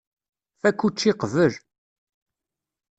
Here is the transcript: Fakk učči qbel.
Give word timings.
Fakk 0.61 0.79
učči 0.87 1.11
qbel. 1.21 1.53